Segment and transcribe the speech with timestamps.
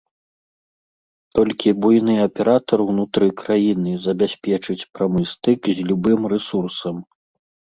[1.39, 6.95] Толькі буйны аператар ўнутры краіны забяспечыць прамы стык з любым рэсурсам.